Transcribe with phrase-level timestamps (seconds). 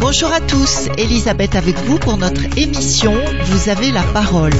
[0.00, 3.14] Bonjour à tous, Elisabeth avec vous pour notre émission
[3.46, 4.52] Vous avez la parole.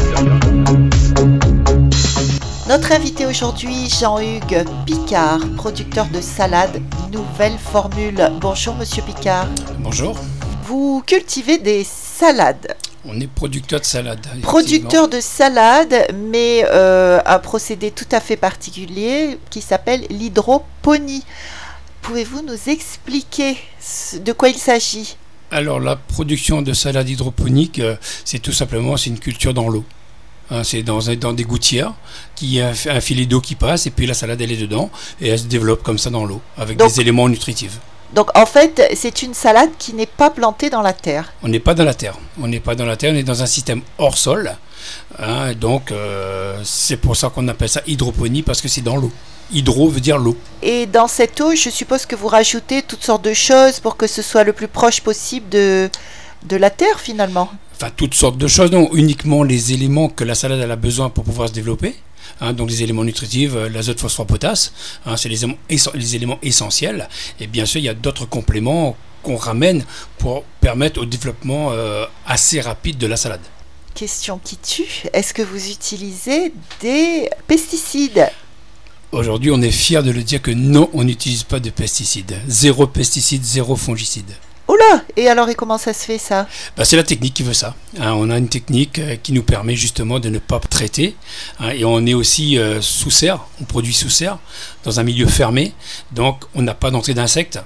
[2.68, 6.80] Notre invité aujourd'hui, Jean-Hugues Picard, producteur de salade
[7.12, 8.32] Nouvelle Formule.
[8.40, 9.46] Bonjour Monsieur Picard.
[9.80, 10.16] Bonjour.
[10.64, 12.76] Vous cultivez des salades.
[13.04, 14.24] On est producteur de salade.
[14.42, 21.24] Producteur de salade, mais euh, un procédé tout à fait particulier qui s'appelle l'hydroponie.
[22.02, 23.56] Pouvez-vous nous expliquer
[24.20, 25.16] de quoi il s'agit?
[25.50, 29.84] Alors la production de salade hydroponique, euh, c'est tout simplement c'est une culture dans l'eau.
[30.50, 31.94] Hein, c'est dans, dans des gouttières,
[32.36, 34.90] qui a un filet d'eau qui passe, et puis la salade elle est dedans,
[35.20, 37.78] et elle se développe comme ça dans l'eau, avec Donc- des éléments nutritifs.
[38.14, 41.32] Donc en fait, c'est une salade qui n'est pas plantée dans la terre.
[41.42, 42.14] On n'est pas dans la terre.
[42.40, 44.52] On n'est pas dans la terre, on est dans un système hors sol.
[45.18, 49.10] hein, donc euh, c'est pour ça qu'on appelle ça hydroponie, parce que c'est dans l'eau.
[49.52, 50.36] Hydro veut dire l'eau.
[50.62, 54.06] Et dans cette eau, je suppose que vous rajoutez toutes sortes de choses pour que
[54.06, 55.90] ce soit le plus proche possible de,
[56.44, 57.50] de la terre finalement.
[57.74, 61.10] enfin toutes sortes de choses, non, uniquement les éléments que la salade elle a besoin
[61.10, 61.94] pour pouvoir se développer.
[62.40, 64.72] Hein, donc les éléments nutritifs, euh, l'azote, phosphore, potasse,
[65.06, 67.08] hein, c'est les, éléments essen- les éléments essentiels.
[67.40, 69.84] Et bien sûr, il y a d'autres compléments qu'on ramène
[70.18, 73.40] pour permettre au développement euh, assez rapide de la salade.
[73.94, 78.30] Question qui tue, est-ce que vous utilisez des pesticides?
[79.12, 82.34] Aujourd'hui, on est fier de le dire que non, on n'utilise pas de pesticides.
[82.48, 84.32] Zéro pesticide, zéro fongicide.
[84.72, 86.48] Oula Et alors, comment ça se fait ça?
[86.76, 87.74] Bah, c'est la technique qui veut ça.
[88.00, 88.12] hein.
[88.14, 91.14] on a une technique euh, qui nous permet justement de ne pas traiter.
[91.60, 94.38] hein, et on est aussi euh, sous serre, on produit sous serre,
[94.84, 95.72] dans un milieu fermé.
[96.12, 97.58] Donc on n'a pas d'entrée d'insectes.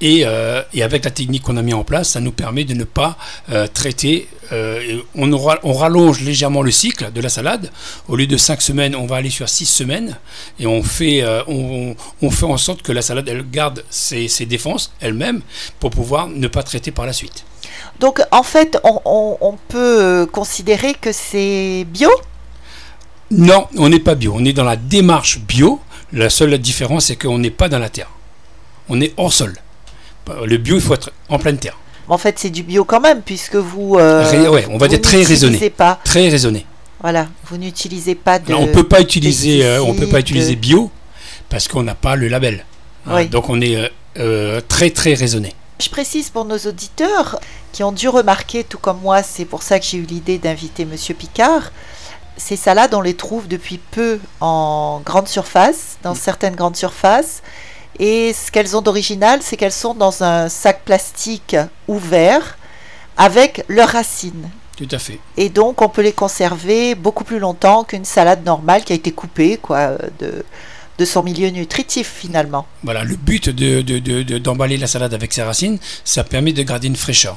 [0.00, 2.74] Et, euh, et avec la technique qu'on a mis en place, ça nous permet de
[2.74, 3.16] ne pas
[3.50, 4.28] euh, traiter.
[4.52, 7.70] euh, on, aura- on rallonge légèrement le cycle de la salade.
[8.06, 10.16] Au lieu de 5 semaines, on va aller sur 6 semaines.
[10.60, 14.46] Et on fait, on, on fait en sorte que la salade, elle garde ses, ses
[14.46, 15.40] défenses elle-même
[15.80, 17.44] pour pouvoir ne pas traiter par la suite.
[17.98, 22.10] Donc en fait, on, on- peut considérer que c'est bio?
[23.30, 24.32] Non, on n'est pas bio.
[24.36, 25.80] On est dans la démarche bio.
[26.12, 28.08] La seule différence, c'est qu'on n'est pas dans la terre.
[28.88, 29.54] On est hors sol.
[30.44, 31.76] Le bio, il faut être en pleine terre.
[32.08, 33.96] En fait, c'est du bio quand même, puisque vous...
[33.98, 35.70] euh, Ré- ouais, on va dire très n'utilisez raisonné.
[35.70, 36.64] pas, Très raisonné.
[37.00, 38.46] voilà, vous n'utilisez pas de...
[38.48, 40.90] Alors, on peut pas utiliser, euh, on peut pas utiliser bio
[41.50, 42.64] parce qu'on n'a pas le label.
[43.06, 43.28] Hein, Oui.
[43.28, 45.52] Donc on est euh, euh, très très raisonné.
[45.80, 47.38] Je précise pour nos auditeurs
[47.72, 50.84] qui ont dû remarquer, tout comme moi, c'est pour ça que j'ai eu l'idée d'inviter
[50.86, 51.72] Monsieur Picard.
[52.36, 57.42] Ces salades, on les trouve depuis peu en grande surface, dans certaines grandes surfaces.
[57.98, 61.56] Et ce qu'elles ont d'original, c'est qu'elles sont dans un sac plastique
[61.88, 62.56] ouvert
[63.16, 64.48] avec leurs racines.
[64.76, 65.18] Tout à fait.
[65.36, 69.10] Et donc, on peut les conserver beaucoup plus longtemps qu'une salade normale qui a été
[69.10, 70.44] coupée quoi, de,
[70.98, 72.66] de son milieu nutritif finalement.
[72.84, 76.52] Voilà, le but de, de- de- de- d'emballer la salade avec ses racines, ça permet
[76.52, 77.36] de garder une fraîcheur.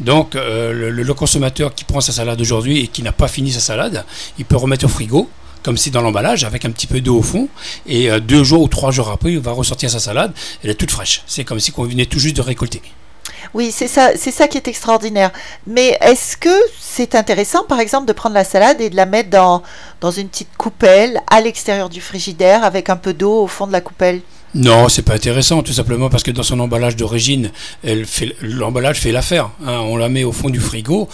[0.00, 3.52] Donc, euh, le, le consommateur qui prend sa salade aujourd'hui et qui n'a pas fini
[3.52, 4.04] sa salade,
[4.38, 5.30] il peut remettre au frigo,
[5.64, 7.48] comme si dans l'emballage, avec un petit peu d'eau au fond,
[7.86, 10.32] et euh, deux jours ou trois jours après, il va ressortir sa salade,
[10.62, 11.22] elle est toute fraîche.
[11.26, 12.82] C'est comme si on venait tout juste de récolter.
[13.54, 15.30] Oui, c'est ça, c'est ça qui est extraordinaire.
[15.66, 19.30] Mais est-ce que c'est intéressant, par exemple, de prendre la salade et de la mettre
[19.30, 19.62] dans,
[20.00, 23.72] dans une petite coupelle à l'extérieur du frigidaire avec un peu d'eau au fond de
[23.72, 24.20] la coupelle?
[24.54, 27.50] Non, c'est pas intéressant, tout simplement parce que dans son emballage d'origine,
[27.82, 29.50] elle fait l'emballage fait l'affaire.
[29.66, 29.80] hein.
[29.80, 31.08] On la met au fond du frigo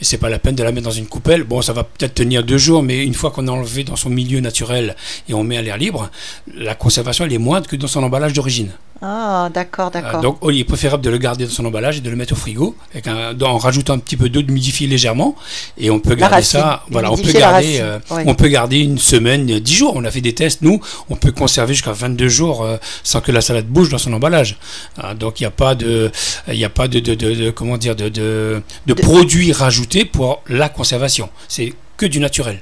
[0.00, 1.44] et c'est pas la peine de la mettre dans une coupelle.
[1.44, 4.10] Bon, ça va peut-être tenir deux jours, mais une fois qu'on a enlevé dans son
[4.10, 4.96] milieu naturel
[5.28, 6.10] et on met à l'air libre,
[6.52, 8.72] la conservation elle est moindre que dans son emballage d'origine.
[9.02, 10.20] Ah, d'accord, Euh, d'accord.
[10.20, 12.36] donc, il est préférable de le garder dans son emballage et de le mettre au
[12.36, 15.36] frigo avec un- en rajoutant un petit peu d'eau, de modifier légèrement
[15.78, 16.84] et on peut La garder racine, ça.
[16.90, 18.24] Voilà, on peut humidifier garder, euh, ouais.
[18.26, 19.94] on peut garder une semaine, euh, dix jours.
[19.96, 23.32] On a fait des tests, nous, on peut conserver jusqu'à 22 jours euh, sans que
[23.32, 24.58] la salade bouge dans son emballage.
[24.98, 26.10] Ah, donc il n'y a pas de,
[26.48, 29.52] il n'y a pas de, de, de- de- comment dire, de, de, de De- produits
[29.52, 31.30] rajoutés pour la conservation.
[31.48, 32.60] C'est que du naturel.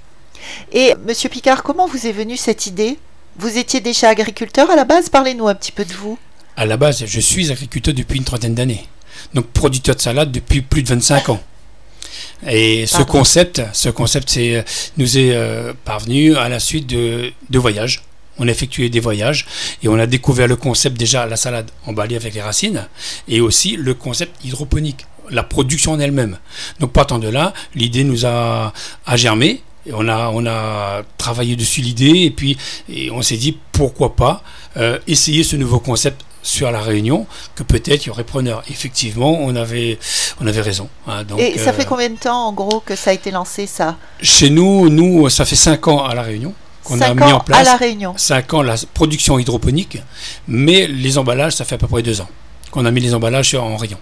[0.73, 2.97] Et Monsieur Picard, comment vous est venue cette idée?
[3.41, 5.09] Vous étiez déjà agriculteur à la base?
[5.09, 6.17] Parlez-nous un petit peu de vous.
[6.59, 8.85] À la base, je suis agriculteur depuis une trentaine d'années.
[9.33, 11.41] Donc producteur de salade depuis plus de 25 ans.
[12.49, 14.65] Et ce concept, ce concept euh,
[14.97, 18.03] nous est euh, parvenu à la suite de, de voyages.
[18.41, 19.47] On a effectué des voyages
[19.85, 22.89] et on a découvert le concept déjà la salade emballée avec les racines
[23.29, 26.39] et aussi le concept hydroponique, la production en elle-même.
[26.81, 28.73] Donc partant de là, l'idée nous a,
[29.07, 29.63] a germé.
[29.87, 32.59] Et on a, on a travaillé dessus l'idée et puis
[32.93, 34.43] et on s'est dit pourquoi pas
[34.77, 38.63] euh, essayer ce nouveau concept sur la Réunion que peut-être il y aurait preneur.
[38.71, 39.99] Effectivement, on avait,
[40.41, 40.89] on avait raison.
[41.07, 41.25] hein.
[41.25, 43.67] Donc, Et ça fait euh, combien de temps en gros que ça a été lancé
[43.67, 43.97] ça?
[44.23, 46.55] Chez nous, nous, ça fait 5 ans à la Réunion
[46.85, 47.61] qu'on a mis en place.
[47.61, 48.15] À la Réunion.
[48.17, 49.99] 5 ans la production hydroponique,
[50.47, 52.29] mais les emballages, ça fait à peu près 2 ans
[52.71, 53.99] qu'on a mis les emballages en rayon.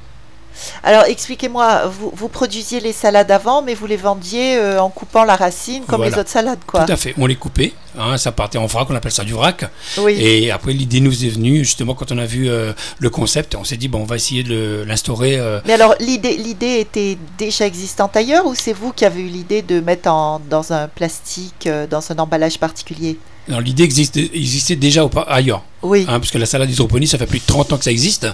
[0.83, 5.25] Alors expliquez-moi, vous, vous, produisiez les salades avant, mais vous les vendiez euh, en coupant
[5.25, 6.85] la racine comme les autres salades, quoi.
[6.85, 9.33] Tout à fait, on les coupait, hein, ça partait en vrac, on appelle ça du
[9.33, 9.65] vrac.
[9.99, 10.17] Oui.
[10.21, 13.65] Et après l'idée nous est venue justement quand on a vu euh, le concept, on
[13.65, 15.39] s'est dit bon on va essayer de l'instaurer.
[15.39, 15.61] Euh.
[15.67, 19.63] Mais alors l'idée, l'idée était déjà existante ailleurs ou c'est vous qui avez eu l'idée
[19.63, 23.19] de mettre en, dans un plastique, dans un emballage particulier?
[23.49, 25.63] L'idée existait, existait, déjà ailleurs.
[25.83, 26.05] Oui.
[26.09, 28.27] Hein, parce que la salade hydroponie, ça fait plus de 30 ans que ça existe.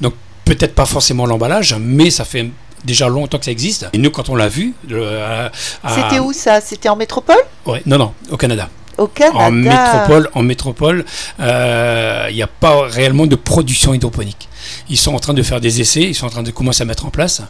[0.00, 0.14] Donc
[0.44, 2.50] peut-être pas forcément l'emballage, mais ça fait
[2.84, 3.86] déjà longtemps que ça existe.
[3.92, 4.74] Et nous, quand on l'a vu.
[4.88, 6.60] C'était où ça?
[6.60, 7.42] C'était en métropole?
[7.66, 8.68] Ouais, non, non, au Canada.
[8.96, 9.38] Au Canada.
[9.38, 11.04] En métropole, en métropole,
[11.40, 14.48] euh, il n'y a pas réellement de production hydroponique.
[14.88, 16.84] Ils sont en train de faire des essais, ils sont en train de commencer à
[16.84, 17.42] mettre en place,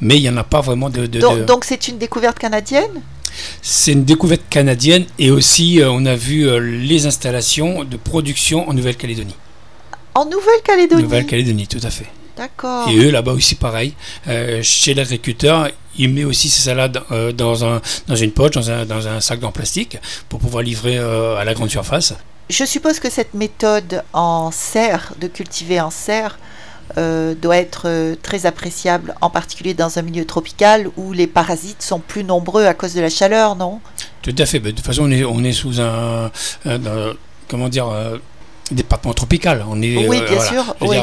[0.00, 1.06] mais il n'y en a pas vraiment de.
[1.44, 3.00] donc, c'est une découverte canadienne?
[3.62, 8.68] C'est une découverte canadienne et aussi euh, on a vu euh, les installations de production
[8.68, 9.36] en Nouvelle-Calédonie.
[10.14, 11.02] En Nouvelle-Calédonie?
[11.04, 12.06] Nouvelle-Calédonie, tout à fait.
[12.40, 12.88] D'accord.
[12.88, 13.92] Et eux, là-bas aussi, pareil.
[14.26, 18.70] Euh, chez l'agriculteur, il met aussi ses salades euh, dans, un, dans une poche, dans
[18.70, 19.98] un, dans un sac en plastique,
[20.30, 22.14] pour pouvoir livrer euh, à la grande surface.
[22.48, 26.38] Je suppose que cette méthode en serre, de cultiver en serre,
[26.96, 32.24] doit être très appréciable, en particulier dans un milieu tropical où les parasites sont plus
[32.24, 33.80] nombreux à cause de la chaleur, non?
[34.22, 34.58] Tout à fait.
[34.58, 36.32] De toute façon, on est, on est sous un,
[37.46, 37.86] comment dire,
[38.72, 39.64] département tropical.
[39.68, 40.74] On est, oui, bien sûr.
[40.80, 40.96] Oui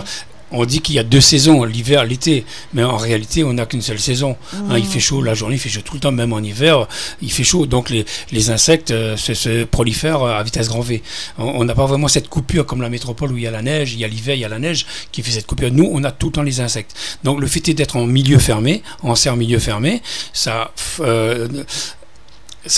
[0.51, 3.81] on dit qu'il y a deux saisons, l'hiver, l'été, mais en réalité, on n'a qu'une
[3.81, 4.37] seule saison.
[4.53, 6.87] Hein, il fait chaud la journée, il fait chaud tout le temps, même en hiver,
[7.21, 7.65] il fait chaud.
[7.65, 11.03] Donc les, insectes euh, se, prolifèrent à vitesse grand V.
[11.37, 13.93] On n'a pas vraiment cette coupure comme la métropole où il y a la neige,
[13.93, 15.71] il y a l'hiver, il y a la neige qui fait cette coupure.
[15.71, 16.95] Nous, on a tout le temps les insectes.
[17.23, 20.01] Donc le fait d'être en milieu fermé, en serre milieu fermé,
[20.33, 20.71] ça...
[20.99, 21.47] Euh,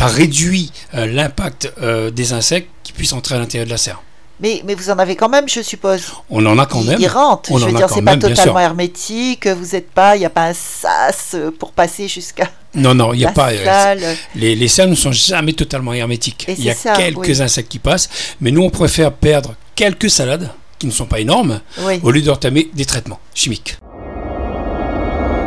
[0.01, 1.73] réduit euh, l'impact
[2.13, 4.03] des insectes qui puissent entrer à l'intérieur de la serre.
[4.41, 6.13] Mais, mais vous en avez quand même, je suppose.
[6.29, 6.97] On en a quand même.
[6.99, 7.57] Il rentre.
[7.57, 9.47] je veux dire, c'est pas totalement hermétique.
[9.47, 12.47] Vous n'êtes pas, il n'y a pas un sas pour passer jusqu'à.
[12.73, 13.51] Non, non, il n'y a pas.
[13.51, 16.45] Euh, les, les salles ne sont jamais totalement hermétiques.
[16.47, 18.09] Il y a quelques insectes qui passent,
[18.39, 21.59] mais nous, on préfère perdre quelques salades qui ne sont pas énormes
[22.03, 23.77] au lieu d'entamer des traitements chimiques.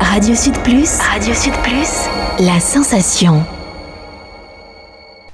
[0.01, 0.99] Radio Sud Plus.
[0.99, 1.89] Radio Sud Plus.
[2.41, 3.45] La sensation.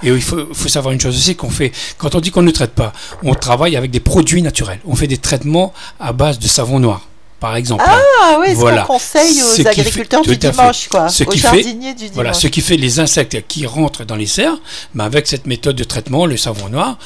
[0.03, 2.73] Et il faut, savoir une chose aussi qu'on fait, quand on dit qu'on ne traite
[2.73, 2.93] pas,
[3.25, 4.81] on travaille avec des produits naturels.
[4.87, 7.03] On fait des traitements à base de savon noir
[7.41, 7.85] par exemple.
[7.87, 8.83] Ah oui, voilà.
[8.83, 12.15] ce qu'on conseille aux agriculteurs du dimanche, quoi, aux jardiniers du dimanche.
[12.15, 14.59] Voilà, ce qui fait les insectes qui rentrent dans les serres,
[14.95, 16.99] mais avec cette méthode de traitement, le savon noir,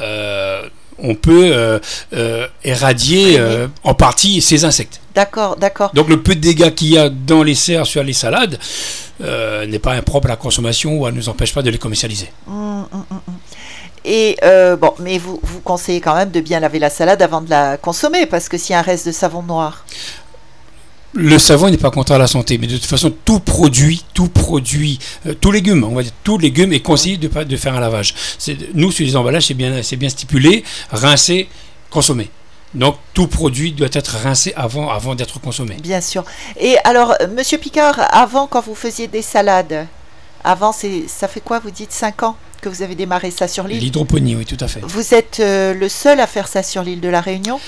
[0.00, 0.66] euh,
[0.98, 1.78] on peut euh,
[2.14, 3.38] euh, éradier
[3.82, 5.00] en partie ces insectes.
[5.14, 5.92] D'accord, d'accord.
[5.94, 8.58] Donc le peu de dégâts qu'il y a dans les serres sur les salades,
[9.22, 12.30] euh, n'est pas impropre à la consommation ou ne nous empêche pas de les commercialiser.
[12.46, 13.32] Mmh, mmh, mmh,
[14.04, 17.40] et euh, bon, mais vous, vous conseillez quand même de bien laver la salade avant
[17.40, 19.86] de la consommer, parce que s'il y a un reste de savon noir.
[21.14, 24.28] Le savon n'est pas contre à la santé, mais de toute façon, tout produit, tout
[24.28, 27.80] produit, euh, tout légume, on va dire, tout légume est conseillé de, de faire un
[27.80, 28.14] lavage.
[28.74, 31.48] Nous, sur les emballages, c'est bien, bien stipulé, rincer,
[31.88, 32.30] consommer.
[32.74, 35.76] Donc tout produit doit être rincé avant, avant d'être consommé.
[35.82, 36.24] Bien sûr.
[36.58, 39.86] Et alors, Monsieur Picard, avant, quand vous faisiez des salades,
[40.42, 43.80] avant, ça fait quoi Vous dites 5 ans que vous avez démarré ça sur l'île?
[43.80, 44.80] L'hydroponie, oui, tout à fait.
[44.82, 47.60] Vous êtes euh, le seul à faire ça sur l'île de la Réunion?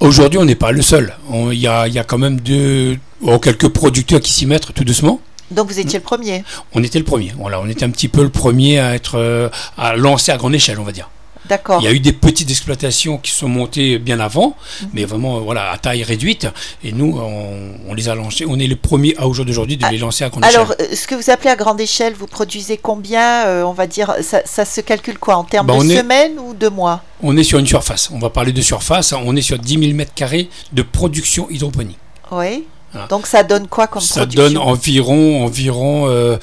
[0.00, 1.16] Aujourd'hui, on n'est pas le seul.
[1.32, 4.84] Il y a, y a, quand même deux, oh, quelques producteurs qui s'y mettent tout
[4.84, 5.20] doucement.
[5.50, 6.44] Donc vous étiez le premier?
[6.74, 7.32] On était le premier.
[7.38, 9.48] Voilà, on était un petit peu le premier à être euh,
[9.78, 11.08] à lancer à grande échelle, on va dire.
[11.48, 11.80] D'accord.
[11.80, 14.88] Il y a eu des petites exploitations qui sont montées bien avant, mhm.
[14.92, 16.48] mais vraiment voilà à taille réduite.
[16.84, 18.44] Et nous, on, les a lancées.
[18.48, 20.56] On est les premiers à aujourd'hui de ah, les lancer à grande échelle.
[20.56, 23.86] Alors, euh, ce que vous appelez à grande échelle, vous produisez combien euh, On va
[23.86, 27.02] dire, ça, se calcule quoi en termes bah, de semaines ou de mois?
[27.22, 28.10] On est sur une surface.
[28.12, 29.12] On va parler de surface.
[29.12, 31.98] On est sur 10 000 mètres carrés de production hydroponique.
[32.30, 32.64] Oui.
[33.10, 36.38] Donc ça donne quoi comme ça production Ça donne environ, environ euh,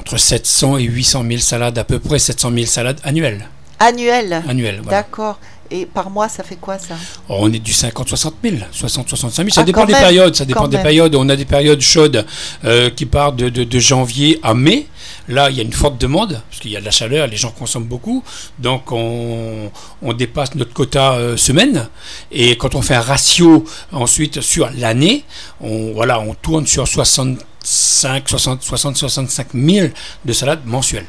[0.00, 3.48] entre 700 et 800 000 salades, à peu près 700 000 salades annuelles.
[3.78, 5.38] Annuel Annuel, D'accord.
[5.70, 6.94] Et par mois, ça fait quoi ça?
[7.28, 9.48] Oh, On est du 50-60 000, 60-65 000.
[9.50, 10.34] Ça ah, dépend des périodes.
[10.34, 11.14] Ça dépend des périodes.
[11.14, 12.24] On a des périodes chaudes
[12.64, 14.86] euh, qui partent de, janvier à mai.
[15.28, 17.36] Là, il y a une forte demande parce qu'il y a de la chaleur, les
[17.36, 18.24] gens consomment beaucoup.
[18.58, 19.70] Donc, on,
[20.16, 21.88] dépasse notre quota euh, semaine.
[22.32, 25.24] Et quand on fait un ratio ensuite sur l'année,
[25.60, 29.88] on, voilà, on tourne sur 65, 60, 60, 65 000
[30.24, 31.06] de salades mensuelles.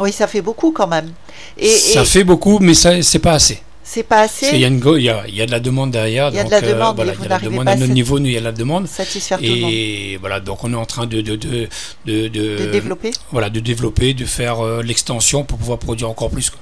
[0.00, 1.10] Oui, ça fait beaucoup quand même.
[1.58, 3.60] Et, ça fait beaucoup, mais ça, c'est pas assez.
[3.82, 6.28] C'est pas assez il y, a, il y a de la demande derrière.
[6.28, 7.74] Il y a de la demande, voilà, mais vous y a de la demande à
[7.76, 8.86] notre niveau, nous, il y a de la demande.
[8.86, 9.70] satisfaire tout le monde.
[9.72, 11.68] Et voilà, donc on est en train de, de, de,
[12.06, 13.10] de, de- De développer.
[13.32, 16.50] Voilà, de développer, de faire euh, l'extension pour pouvoir produire encore plus.
[16.50, 16.60] quoi.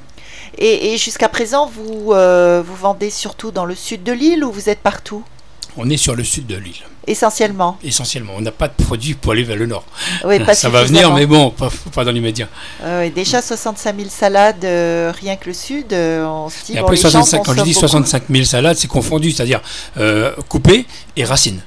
[0.57, 4.51] Et, et jusqu'à présent, vous, euh, vous vendez surtout dans le sud de l'île ou
[4.51, 5.23] vous êtes partout?
[5.77, 6.75] On est sur le sud de l'île,
[7.07, 7.79] Essentiellement.
[7.85, 8.33] essentiellement.
[8.37, 9.85] On n'a pas de produit pour aller vers le nord.
[10.25, 12.49] Oui, pas Ça va venir, mais bon, pas, pas dans l'immédiat.
[12.83, 16.73] Euh, déjà 65 000 salades, euh, rien que le sud, euh, on se dit.
[16.73, 18.09] Et bon, après, les gens 65, quand je dis consomment beaucoup.
[18.09, 19.61] 65 000 salades, c'est confondu, c'est-à-dire
[19.99, 21.61] euh, coupé et racines.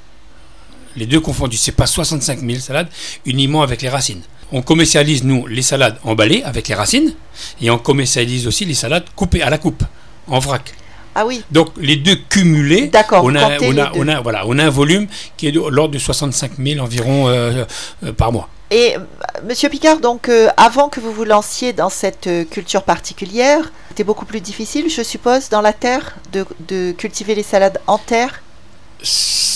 [0.97, 1.57] Les deux confondus.
[1.57, 2.87] C'est pas 65 000 salades
[3.25, 4.21] uniquement avec les racines.
[4.51, 7.13] On commercialise, nous, les salades emballées avec les racines
[7.61, 9.83] et on commercialise aussi les salades coupées à la coupe,
[10.27, 10.73] en vrac.
[11.15, 13.23] Ah oui, Donc, les deux cumulés, d'accord.
[13.23, 13.99] on a, comptez on, les a, deux.
[13.99, 17.27] on, a, voilà, on a un volume qui est de l'ordre de 65 000 environ
[17.27, 17.65] euh,
[18.03, 18.47] euh, par mois.
[18.69, 18.99] Et euh,
[19.47, 24.25] Monsieur Picard, donc euh, avant que vous vous lanciez dans cette culture particulière, c'était beaucoup
[24.25, 28.41] plus difficile, je suppose, dans la terre, de, de cultiver les salades en terre?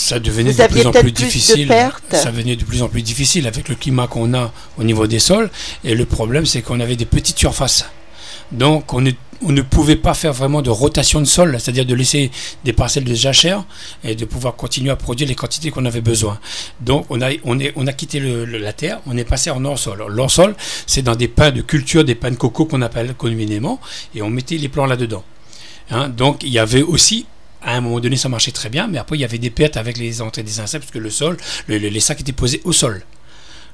[0.06, 1.74] ça devenait Vous de plus en plus difficile.
[2.12, 5.20] Ça devenait de plus en plus difficile avec le climat qu'on a au niveau des
[5.20, 5.50] sols.
[5.84, 7.86] Et le problème, c'est qu'on avait des petites surfaces.
[8.52, 12.32] Donc, on ne, pouvait pas faire vraiment de rotation de sol, c'est-à-dire de laisser
[12.64, 13.64] des parcelles de jachère
[14.04, 16.40] et de pouvoir continuer à produire les quantités qu'on avait besoin.
[16.82, 20.06] Donc, on a, quitté la terre, on est passé en hors-sol.
[20.10, 20.56] L'hors-sol,
[20.88, 23.80] c'est dans des pains de culture, des pains de coco qu'on appelle communément,
[24.14, 25.24] et on mettait les plants là-dedans.
[25.92, 27.26] Hein, donc, il y avait aussi
[27.62, 29.76] à un moment donné, ça marchait très bien, mais après, il y avait des pertes
[29.76, 31.36] avec les entrées des insectes, parce que le sol,
[31.66, 33.04] le- le- les sacs étaient posés au sol.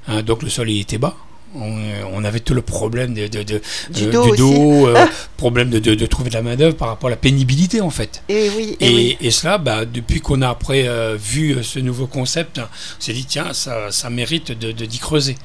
[0.08, 1.14] Hein, donc, le sol, il était bas.
[1.54, 1.76] On,
[2.14, 4.42] on avait tout le problème de, de- de- Du euh, dos aussi.
[4.42, 5.06] euh,
[5.36, 8.22] problème de, de- trouver de la main-d'œuvre par rapport à la pénibilité, en fait.
[8.28, 9.16] Et oui, et, Et, oui.
[9.20, 13.12] et cela, bah, depuis qu'on a après euh, vu euh, ce nouveau concept, on s'est
[13.12, 15.36] dit, tiens, ça, ça mérite de d'y creuser.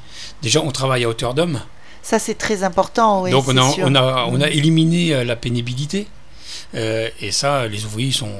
[0.42, 1.60] Déjà, on travaille à hauteur d'homme.
[2.02, 3.22] Ça c'est très important.
[3.22, 3.84] Oui, Donc on a, sûr.
[3.86, 6.06] on, a, on a éliminé euh, la pénibilité.
[6.74, 8.30] Euh, et ça, les ouvriers sont,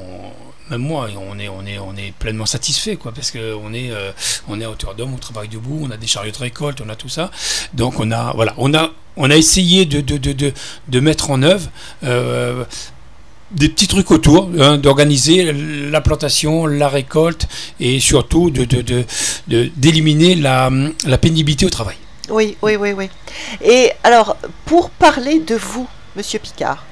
[0.70, 3.90] même moi, on est, on est, on est pleinement satisfait, quoi, parce que on est,
[3.90, 4.12] euh,
[4.48, 6.88] on est à hauteur d'homme, on travaille debout, on a des chariots de récolte, on
[6.88, 7.30] a tout ça.
[7.74, 10.52] Donc on a, voilà, on a, on a essayé de, de, de, de,
[10.88, 11.70] de mettre en œuvre.
[12.04, 12.64] euh,
[13.50, 17.48] des petits trucs autour, hein, d'organiser la plantation, la récolte
[17.80, 19.06] et surtout de, de-
[19.74, 20.70] d'éliminer la,
[21.06, 21.96] la pénibilité au travail.
[22.28, 23.08] Oui, oui, oui, oui.
[23.64, 26.84] Et alors, pour parler de vous, Monsieur Picard,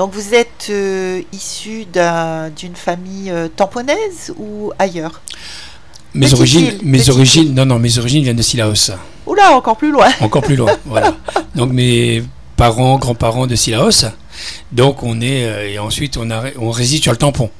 [0.00, 5.20] donc vous êtes euh, issu d'un- d'une famille euh, tamponnaise ou ailleurs?
[6.14, 8.92] Mes Petite origines, île, mes origines, non, non, mes origines viennent de Silaos.
[9.26, 10.08] Oula, encore plus loin.
[10.22, 11.14] Encore plus loin, voilà.
[11.54, 12.22] Donc mes
[12.56, 14.06] parents, grands-parents de Silaos.
[14.72, 17.50] Donc on est euh, et ensuite on, a, on réside sur le tampon.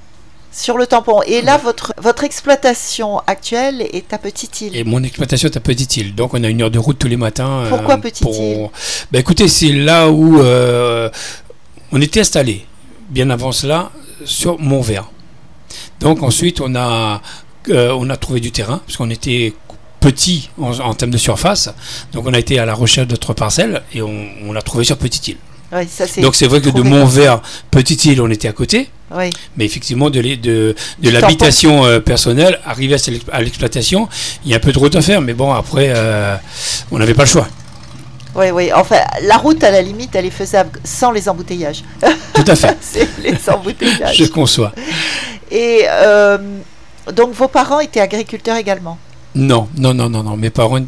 [0.51, 1.21] Sur le tampon.
[1.27, 4.75] Et là, votre, votre exploitation actuelle est à Petite Île.
[4.75, 6.15] Et mon exploitation est à Petite Île.
[6.15, 7.61] Donc on a une heure de route tous les matins.
[7.65, 8.69] euh, Pourquoi Petite pour- Île?
[9.13, 11.09] Ben écoutez, c'est là où euh,
[11.93, 12.67] on était installé.
[13.09, 13.91] Bien avant cela,
[14.25, 15.11] sur Montvert.
[16.01, 17.21] Donc ensuite on a
[17.69, 19.55] euh, on a trouvé du terrain parce qu'on était
[20.01, 21.71] petit en, en termes de surface.
[22.13, 24.97] Donc on a été à la recherche d'autres parcelles et on, on l'a trouvé sur
[24.97, 25.37] Petite Île.
[25.73, 26.21] Oui, ça c'est.
[26.21, 26.83] Donc c'est vrai que de.
[26.83, 28.89] Montvert, Petite Île, on était à côté.
[29.17, 29.31] Oui.
[29.57, 32.97] Mais effectivement, de, l'habitation euh, personnelle, arriver
[33.33, 34.09] à l'exploitation,
[34.45, 36.37] il y a un peu de route à faire, mais bon, après, euh,
[36.91, 37.49] on n'avait pas le choix.
[38.35, 38.71] Oui, oui.
[38.73, 41.83] Enfin, la route, à la limite, elle est faisable sans les embouteillages.
[42.35, 42.77] Tout à fait.
[42.81, 44.17] c'est les embouteillages.
[44.17, 44.73] Je conçois.
[45.51, 46.39] Et euh,
[47.13, 48.99] donc, vos parents étaient agriculteurs également?
[49.35, 50.37] Non, non, non, non, non.
[50.37, 50.81] Mes parents,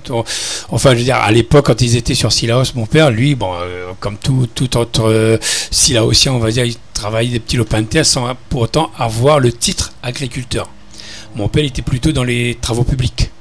[0.70, 3.52] enfin, je veux dire, à l'époque, quand ils étaient sur Silaos, mon père, lui, bon,
[3.54, 5.38] euh, comme tout, tout autre euh,
[5.70, 9.38] Silaosien, on va dire, il travaillait des petits lopins de terre sans pour autant avoir
[9.38, 10.68] le titre agriculteur.
[11.36, 13.31] Mon père était plutôt dans les travaux publics.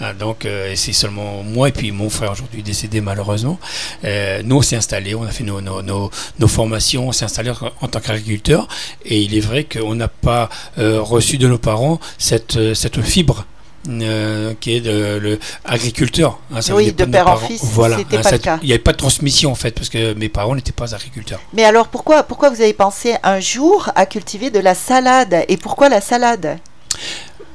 [0.00, 3.58] Ah, Donc, euh, c'est seulement moi et puis mon frère aujourd'hui décédé malheureusement.
[4.04, 7.24] Euh, nous, on s'est installés, on a fait nos, nos, nos, nos formations, on s'est
[7.24, 7.50] installés
[7.80, 8.68] en, tant qu'agriculteur.
[9.04, 13.44] Et il est vrai qu'on n'a pas euh, reçu de nos parents cette, cette fibre
[13.88, 16.38] euh, qui est de, le agriculteur.
[16.54, 18.58] hein, ça Oui, de père en fils, Voilà, hein, pas le cette- cas.
[18.62, 21.40] Il n'y avait pas de transmission en fait, parce que mes parents n'étaient pas agriculteurs.
[21.54, 25.44] Mais alors, pourquoi, pourquoi vous avez pensé un jour à cultiver de la salade?
[25.48, 26.58] Et pourquoi la salade?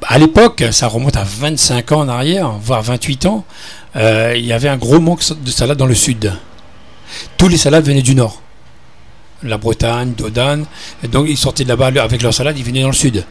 [0.06, 3.44] À l'époque, ça remonte à 25 ans en arrière, voire 28 ans,
[3.96, 6.32] euh, il y avait un gros manque de salade dans le sud.
[7.38, 8.40] Tous les salades venaient du nord.
[9.42, 10.66] La Bretagne, Dodane.
[11.10, 13.24] Donc ils sortaient de là-bas avec leur salade, ils venaient dans le sud.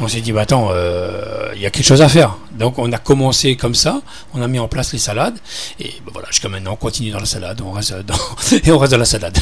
[0.00, 2.36] On s'est dit, bah attends, euh, il y a quelque chose à faire.
[2.52, 4.00] Donc on a commencé comme ça,
[4.34, 5.38] on a mis en place les salades.
[5.78, 7.60] Et bah, voilà, jusqu'à maintenant, on continue dans la salade,
[8.64, 9.38] et on reste dans la salade.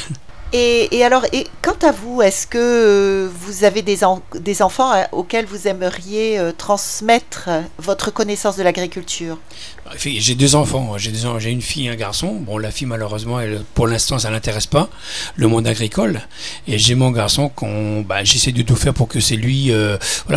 [0.54, 1.26] Et, alors,
[1.60, 5.68] quant à vous, est-ce que euh, vous avez des, en- des enfants euh, auxquels vous
[5.68, 9.38] aimeriez euh, transmettre votre connaissance de l'agriculture?
[9.96, 12.34] Fait- J'ai deux enfants, j'ai une fille et un garçon.
[12.40, 13.40] Bon, la fille malheureusement,
[13.74, 14.88] pour l'instant, ça l'intéresse pas,
[15.36, 16.22] le monde agricole.
[16.66, 17.50] Et j'ai mon garçon
[18.02, 19.70] bah, j'essaie de tout faire pour que c'est lui,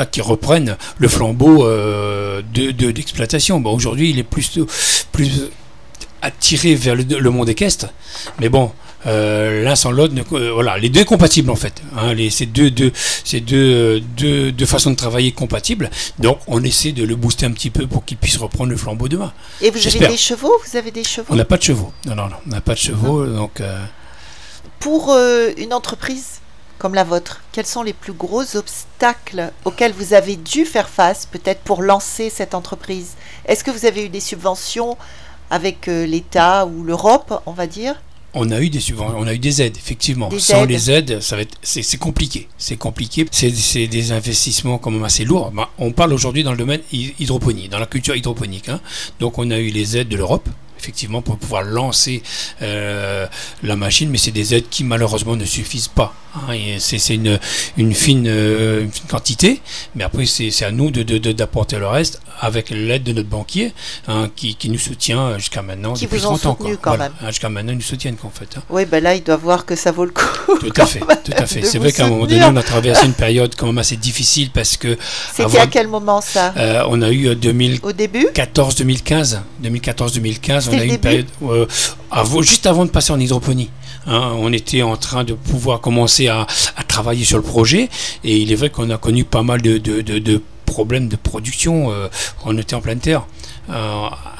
[0.06, 3.60] qui reprenne le flambeau euh, de de- d'exploitation.
[3.62, 4.60] bon, aujourd'hui, il est plus
[5.14, 5.32] plus
[6.22, 7.88] attiré vers le, le monde équestre,
[8.40, 8.72] mais bon.
[9.08, 11.82] euh, L'un sans l'autre, euh, voilà, les deux compatibles en fait.
[11.98, 12.92] Hein, les, ces deux, deux,
[13.24, 15.90] ces deux, deux, deux façons de travailler compatibles.
[16.20, 19.08] Donc, on essaie de le booster un petit peu pour qu'il puisse reprendre le flambeau
[19.08, 19.34] demain.
[19.62, 20.54] Et vous avez des chevaux?
[20.66, 21.28] Vous avez des chevaux?
[21.32, 21.92] On n'a pas de chevaux.
[22.06, 23.26] Non, non, non, on n'a pas de chevaux.
[23.26, 23.84] Donc, euh,
[24.80, 25.16] Pour
[25.58, 26.40] une entreprise
[26.78, 31.28] comme la vôtre, quels sont les plus gros obstacles auxquels vous avez dû faire face,
[31.28, 33.12] peut-être pour lancer cette entreprise?
[33.46, 34.98] Est-ce que vous avez eu des subventions
[35.52, 37.94] avec euh, l'État ou l'Europe, on va dire
[38.34, 40.30] on a eu des subventions, on a eu des aides, effectivement.
[40.30, 40.70] Des Sans aides.
[40.70, 42.48] les aides, ça va être, c'est, c'est compliqué.
[42.58, 43.28] C'est compliqué.
[43.30, 45.52] C'est, c'est des investissements quand même assez lourds.
[45.52, 48.70] Bah, on parle aujourd'hui dans le domaine hy- hydroponie, dans la culture hydroponique.
[48.70, 48.80] hein.
[49.20, 50.48] Donc, on a eu les aides de l'Europe.
[50.80, 52.24] Effectivement, pour pouvoir lancer
[52.62, 53.28] euh,
[53.64, 56.14] la machine, mais c'est des aides qui malheureusement ne suffisent pas.
[56.36, 56.54] Hein.
[56.54, 57.40] Et c'est, c'est une,
[57.78, 59.62] une, fine, euh, une fine quantité,
[59.96, 63.30] mais après c'est, à nous de, de- de- d'apporter le reste avec l'aide de notre
[63.30, 63.74] banquier
[64.08, 66.58] hein, qui, qui nous soutient jusqu'à maintenant Qui vous ont 30 ans.
[66.58, 67.06] soutenu quand Voilà.
[67.06, 67.14] même.
[67.22, 68.58] Hein, Jusqu'à maintenant, ils nous soutiennent qu'en fait.
[68.58, 68.64] hein.
[68.70, 70.26] Oui, ben là, il doit voir que ça vaut le coup.
[70.60, 71.64] Tout à fait, tout à fait.
[71.64, 74.50] C'est vrai qu'à un moment donné, on a traversé une période quand même assez difficile
[74.52, 74.98] parce que
[75.34, 76.54] C'était à quel moment ça?
[76.58, 78.28] Euh, on a eu euh, 2014-2015, Au début?
[78.34, 81.66] 2014-2015, 2014-2015, on a eu une période euh,
[82.10, 83.70] avant- juste avant de passer en hydroponie.
[84.08, 87.88] Hein, on était en train de pouvoir commencer à, à travailler sur le projet
[88.24, 91.16] et il est vrai qu'on a connu pas mal de, de- de- de problèmes de
[91.18, 91.92] production.
[91.92, 92.08] euh,
[92.46, 93.28] on était en pleine terre,
[93.70, 93.74] euh,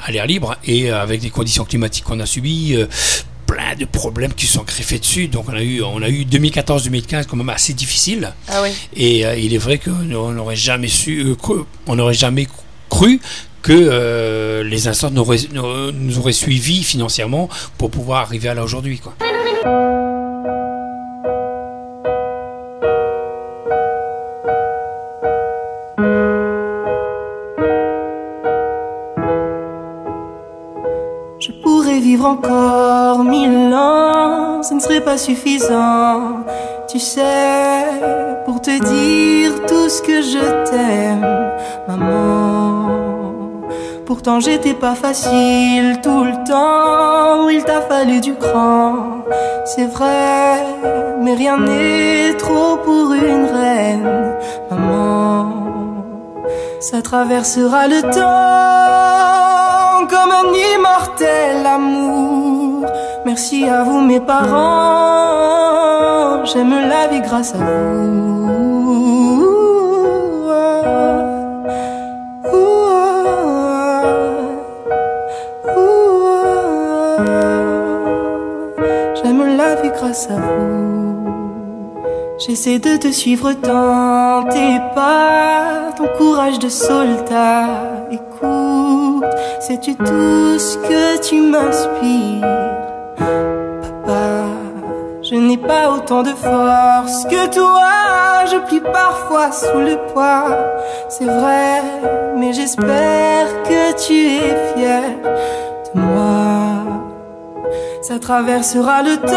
[0.04, 2.74] à l'air libre et avec des conditions climatiques qu'on a subies.
[2.76, 2.86] euh,
[3.46, 7.26] plein de problèmes qui sont greffés dessus donc on a eu on a eu 2014-2015
[7.26, 8.70] quand même assez difficile Ah oui.
[8.96, 12.48] et il est vrai qu'on n'aurait jamais su, cru- on n'aurait jamais
[12.88, 13.20] cru
[13.60, 15.26] que euh, les instances nous
[15.92, 18.98] nous auraient suivis financièrement pour pouvoir arriver à là aujourd'hui.
[19.00, 19.14] Quoi.
[19.62, 19.68] Je
[31.62, 36.44] pourrais vivre encore mille ans, ce ne serait pas suffisant.
[36.88, 37.22] Tu sais,
[38.44, 41.24] pour te dire tout ce que je t'aime,
[41.86, 42.61] maman.
[44.14, 49.24] Pourtant j'étais pas facile tout le temps, il t'a fallu du cran.
[49.64, 50.62] C'est vrai,
[51.22, 54.34] mais rien n'est trop pour une reine,
[54.70, 55.54] maman.
[56.78, 62.84] Ça traversera le temps comme un immortel amour.
[63.24, 65.64] Merci à vous mes parents,
[66.44, 68.31] j'aime la vie grâce à vous.
[82.38, 88.06] J'essaie de te suivre dans tes pas, ton courage de soldat.
[88.10, 89.24] Écoute,
[89.60, 92.42] sais-tu tout ce que tu m'inspires,
[93.16, 94.44] papa?
[95.22, 100.58] Je n'ai pas autant de force que toi, je plie parfois sous le poids.
[101.08, 101.82] C'est vrai,
[102.36, 105.02] mais j'espère que tu es fier
[105.94, 106.21] de moi.
[108.02, 109.32] Ça traversera le temps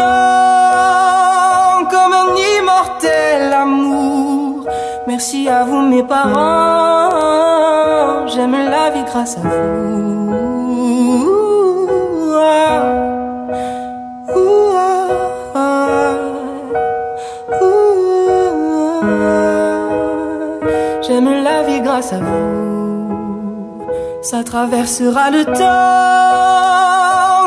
[1.88, 4.66] comme un immortel amour.
[5.06, 7.06] Merci à vous mes parents,
[8.26, 9.86] j'aime la vie grâce à vous.
[21.06, 23.86] J'aime la vie grâce à vous.
[24.22, 26.95] Ça traversera le temps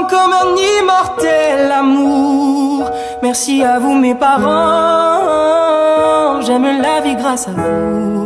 [0.09, 2.89] comme un immortel amour.
[3.21, 5.19] Merci à vous mes parents.
[6.41, 8.18] J'aime la vie grâce à vous.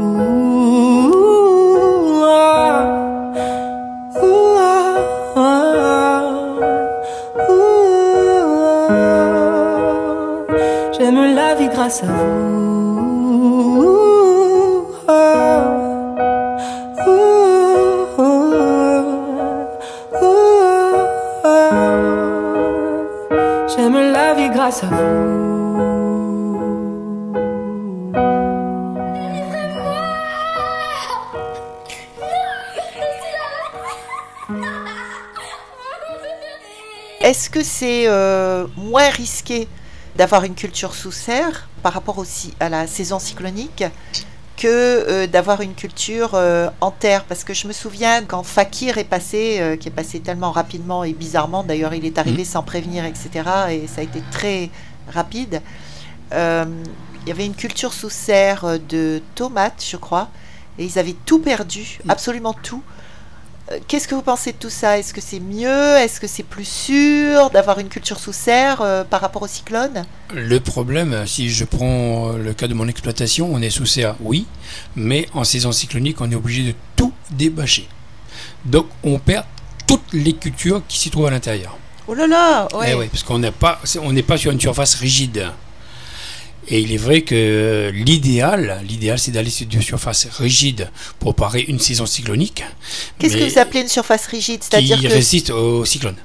[37.53, 39.67] Que c'est euh, moins risqué
[40.15, 43.83] d'avoir une culture sous serre par rapport aussi à la saison cyclonique
[44.57, 47.25] que euh, d'avoir une culture euh, en terre?
[47.25, 51.03] Parce que je me souviens quand Fakir est passé, euh, qui est passé tellement rapidement
[51.03, 53.29] et bizarrement, d'ailleurs il est arrivé sans prévenir, etc.
[53.69, 54.71] Et ça a été très
[55.13, 55.61] rapide.
[56.31, 60.29] il y avait une culture sous serre de tomates, je crois,
[60.79, 62.81] et ils avaient tout perdu, absolument tout.
[63.71, 64.99] Euh, Qu'est-ce que vous pensez de tout ça?
[64.99, 65.95] Est-ce que c'est mieux?
[65.97, 70.03] Est-ce que c'est plus sûr d'avoir une culture sous serre euh, par rapport au cyclone?
[70.33, 74.45] Le problème, si je prends le cas de mon exploitation, on est sous serre, oui,
[74.95, 77.87] mais en saison cyclonique, on est obligé de tout débâcher.
[78.65, 79.45] Donc on perd
[79.87, 81.77] toutes les cultures qui s'y trouvent à l'intérieur.
[82.07, 82.87] Oh là là ouais.
[82.91, 85.47] Eh oui, parce qu'on n'est pas, c'est- on n'est pas sur une surface rigide.
[86.67, 91.61] Et il est vrai que l'idéal, l'idéal, c'est d'aller sur une surface rigide pour parer
[91.67, 92.63] une saison cyclonique.
[93.19, 94.61] Qu'est-ce que vous appelez une surface rigide?
[94.61, 96.15] qui C'est-à-dire que, résiste au cyclone.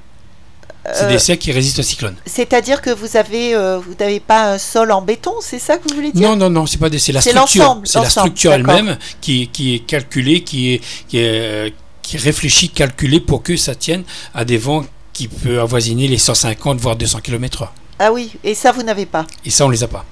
[0.94, 2.14] C'est euh, des serres qui résistent au cyclone.
[2.24, 5.88] c'est-à-dire que vous avez, euh, vous n'avez pas un sol en béton, c'est ça que
[5.88, 6.28] vous voulez dire?
[6.28, 7.62] Non, non, non, c'est pas des, c'est la C'est structure.
[7.64, 12.20] l'ensemble, C'est la structure elle-même qui, qui est calculée, qui est, qui est, qui est
[12.20, 16.96] réfléchie, calculée pour que ça tienne à des vents qui peuvent avoisiner les 150 voire
[16.96, 17.68] 200 km/h.
[17.98, 19.26] Ah oui, et ça vous n'avez pas?
[19.44, 20.06] Et ça, on les a pas.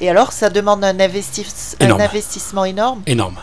[0.00, 2.00] Et alors, ça demande un, investis- un Énorme.
[2.02, 3.36] investissement énorme énorme.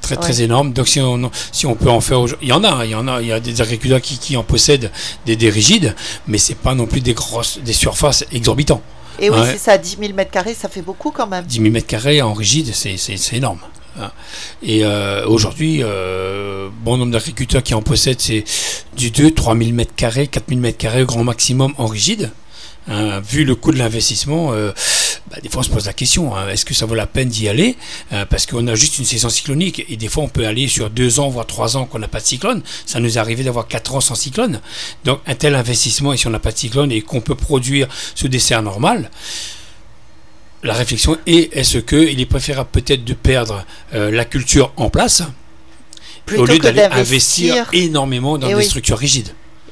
[0.00, 0.72] Très très énorme.
[0.74, 3.08] Donc si on, si on peut en faire il y en a, il y en
[3.08, 4.90] a, il y a des agriculteurs qui, qui en possèdent
[5.24, 5.94] des, des rigides,
[6.26, 8.82] mais c'est pas non plus des grosses, des surfaces exorbitantes.
[9.18, 9.52] Et oui, Ouais.
[9.52, 11.44] c'est ça, 10 000 mètres carrés, ça fait beaucoup quand même.
[11.46, 12.96] 10 000 mètres carrés en rigide, c'est,
[13.32, 13.60] énorme.
[13.98, 14.10] hein.
[14.62, 18.44] Et euh, aujourd'hui, euh, bon nombre d'agriculteurs qui en possèdent, c'est
[18.96, 22.30] du 2 3 000 mètres carrés, 4 000 mètres carrés au grand maximum en rigide.
[22.88, 24.72] Hein, vu le coût de l'investissement, euh,
[25.30, 27.28] bah, des fois on se pose la question hein, est-ce que ça vaut la peine
[27.28, 27.76] d'y aller
[28.12, 30.90] Euh, Parce qu'on a juste une saison cyclonique et des fois on peut aller sur
[30.90, 32.62] deux ans voire trois ans qu'on n'a pas de cyclone.
[32.86, 34.60] Ça nous est arrivé d'avoir quatre ans sans cyclone.
[35.04, 37.88] Donc un tel investissement et si on n'a pas de cyclone et qu'on peut produire
[38.14, 39.10] sous des serres normales,
[40.62, 45.22] la réflexion est est-ce qu'il est préférable peut-être de perdre euh, la culture en place
[46.24, 48.64] Plutôt au lieu d'aller investir énormément dans Eh des oui.
[48.64, 49.28] structures rigides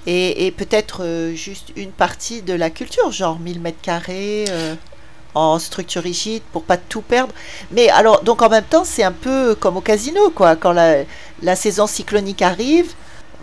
[0.07, 4.47] et, et peut-être euh, juste une partie de la culture, genre 1000 mètres carrés
[5.35, 7.33] en structure rigide pour pas tout perdre.
[7.71, 10.57] Mais alors, donc en même temps, c'est un peu comme au casino, quoi.
[10.57, 10.97] Quand la,
[11.43, 12.87] la saison cyclonique arrive,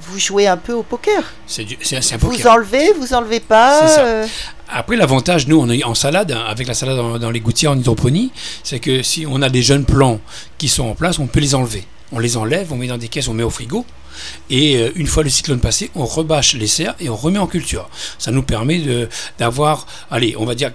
[0.02, 1.21] vous jouez un peu au poker.
[1.45, 3.88] C'est un Vous enlevez, vous enlevez pas.
[3.88, 4.02] Ça.
[4.06, 4.28] euh,
[4.69, 7.71] Après, l'avantage, nous, on est en salade, hein, avec la salade dans, dans les gouttières
[7.71, 8.32] en hydroponie,
[8.63, 10.19] c'est que si on a des jeunes plants
[10.58, 11.86] qui sont en place, on peut les enlever.
[12.12, 13.86] On les enlève, on met dans des caisses, on met au frigo.
[14.49, 17.47] Et euh, une fois le cyclone passé, on rebâche les serres et on remet en
[17.47, 17.89] culture.
[18.17, 20.71] Ça nous permet de- d'avoir, allez, on va dire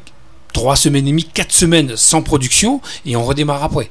[0.54, 3.90] 3 semaines et demie, 4 semaines sans production et on redémarre après.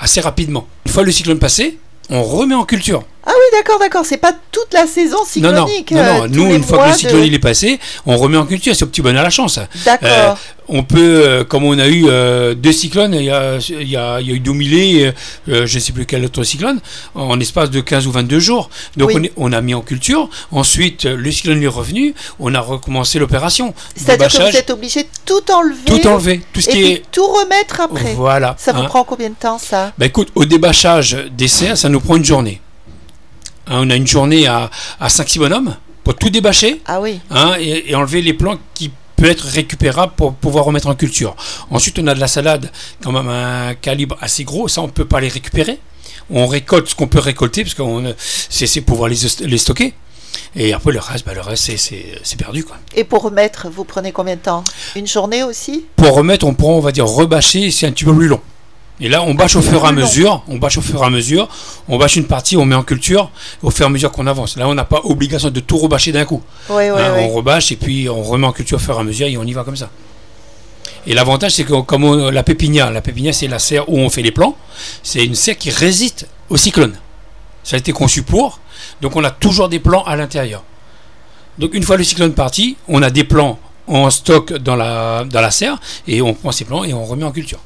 [0.00, 0.66] Assez rapidement.
[0.86, 3.04] Une fois le cyclone passé, on remet en culture.
[3.52, 4.04] D'accord, d'accord.
[4.06, 5.90] C'est pas toute la saison Non, non, cyclonique.
[5.90, 6.26] non, euh, non.
[6.28, 8.74] tous Nous, une fois que le cyclone de- il est passé, on remet en culture.
[8.74, 9.58] C'est au petit bonheur à la chance.
[9.84, 10.08] D'accord.
[10.10, 10.34] Euh,
[10.72, 13.96] on peut, euh, comme on a eu euh, deux cyclones, il y a, il y
[13.96, 14.42] a, il y a eu
[15.04, 15.12] euh,
[15.48, 16.80] euh, je ne sais plus quel autre cyclone,
[17.14, 18.70] en espace de 15 ou 22 jours.
[18.96, 19.14] Donc Oui.
[19.18, 20.28] on, est- on a mis en culture.
[20.52, 23.74] Ensuite, euh, le cyclone est revenu, on a recommencé l'opération.
[23.96, 25.76] C'est-à-dire que vous êtes obligé de tout enlever.
[25.86, 27.02] tout enlevé, tout ce et qui puis est.
[27.10, 28.14] tout remettre après.
[28.14, 28.54] Voilà.
[28.58, 28.84] Ça vous hein.
[28.84, 29.92] prend combien de temps, ça?
[29.98, 32.60] Bah écoute, au débâchage des serres, ça nous prend une journée.
[33.70, 36.80] Hein, on a une journée à, à 5-6 bonhommes pour tout débâcher.
[36.86, 37.20] Ah oui.
[37.30, 41.34] hein, et, et enlever les plants qui peuvent être récupérables pour pouvoir remettre en culture.
[41.70, 42.70] Ensuite, on a de la salade,
[43.02, 45.78] quand même un calibre assez gros, ça on ne peut pas les récupérer.
[46.30, 47.82] On récolte ce qu'on peut récolter, parce que
[48.48, 49.94] c'est c'est pouvoir les, les stocker.
[50.54, 52.64] Et après, le reste, bah, le reste c'est- c'est c'est perdu.
[52.64, 52.76] Quoi.
[52.94, 54.64] Et pour remettre, vous prenez combien de temps?
[54.96, 55.84] Une journée aussi?
[55.96, 58.40] Pour remettre, on prend, on va dire, rebâcher, c'est un petit peu plus long.
[59.02, 61.10] Et là, on bâche au fur et à mesure, on bâche au fur et à
[61.10, 61.48] mesure,
[61.88, 63.30] on bâche une partie, on met en culture,
[63.62, 64.56] au fur et à mesure qu'on avance.
[64.58, 66.42] Là, on n'a pas obligation de tout rebâcher d'un coup.
[66.98, 67.14] Hein.
[67.20, 69.44] On rebâche et puis on remet en culture au fur et à mesure et on
[69.44, 69.88] y va comme ça.
[71.06, 74.10] Et l'avantage, c'est que comme on- la pépinière, la pépinière, c'est la serre où on
[74.10, 74.54] fait les plants,
[75.02, 76.94] c'est une serre qui résiste au cyclone.
[77.64, 78.60] Ça a été conçu pour,
[79.00, 80.62] donc on a toujours des plants à l'intérieur.
[81.58, 85.40] Donc une fois le cyclone parti, on a des plants en stock dans la, dans
[85.40, 87.58] la serre et on prend ces plants et on remet en culture.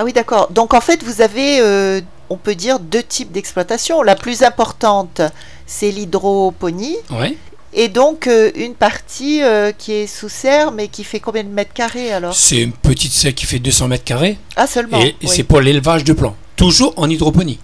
[0.00, 0.48] Ah oui, d'accord.
[0.52, 4.00] Donc en fait, vous avez, euh, on peut dire, deux types d'exploitation.
[4.02, 5.20] La plus importante,
[5.66, 6.96] c'est l'hydroponie.
[7.10, 7.36] Ouais.
[7.74, 11.48] Et donc euh, une partie euh, qui est sous serre, mais qui fait combien de
[11.48, 12.32] mètres carrés alors?
[12.32, 14.38] C'est une petite serre qui fait 200 mètres carrés.
[14.54, 15.00] Ah seulement.
[15.02, 15.28] Et oui.
[15.28, 16.36] c'est pour l'élevage de plants.
[16.54, 17.58] Toujours en hydroponie.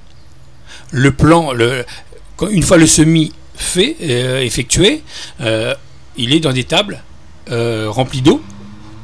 [0.90, 1.84] Le plan, le,
[2.36, 3.96] quand- une fois le semis fait,
[4.44, 5.02] effectué,
[5.40, 7.02] il est dans des tables
[7.48, 8.42] remplies d'eau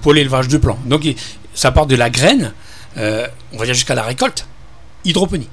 [0.02, 0.78] pour l'élevage de plants.
[0.84, 1.02] Donc
[1.54, 2.52] ça part de la graine,
[2.96, 4.46] euh, on va dire jusqu'à la récolte,
[5.04, 5.48] hydroponie.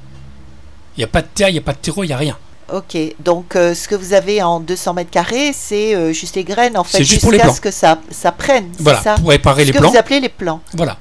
[0.96, 2.18] Il n'y a pas de terre, il n'y a pas de terreau, il n'y a
[2.18, 2.38] rien.
[2.74, 6.44] Ok, donc euh, ce que vous avez en 200 mètres carrés, c'est euh, juste les
[6.44, 8.72] graines en fait, jusqu'à ce que ça, ça prenne.
[8.80, 10.62] Voilà, ça pour réparer ce les que vous appelez les plants.
[10.74, 10.98] Voilà.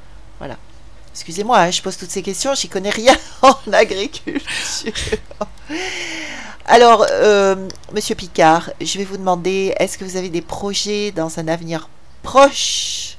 [1.17, 4.93] Excusez-moi, hein, je pose toutes ces questions, j'y connais rien en agriculture.
[6.67, 7.57] Alors, euh,
[7.95, 11.89] Monsieur Picard, je vais vous demander, est-ce que vous avez des projets dans un avenir
[12.23, 13.16] proche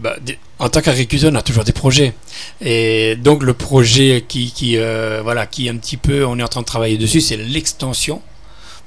[0.00, 0.16] Bah,
[0.58, 2.14] en tant qu'agriculteur, on a toujours des projets.
[2.62, 6.48] Et donc le projet qui, qui, euh, voilà, qui un petit peu, on est en
[6.48, 8.22] train de travailler dessus, c'est l'extension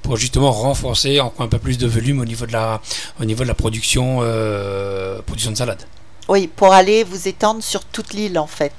[0.01, 2.81] pour justement renforcer encore un peu plus de volume au niveau de la,
[3.21, 5.83] au niveau de la production, euh, production de salade.
[6.27, 8.73] Oui, pour aller vous étendre sur toute l'île en fait.